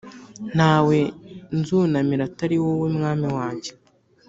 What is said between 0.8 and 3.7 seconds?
we nzunamira atari wowe, mwami wanjye,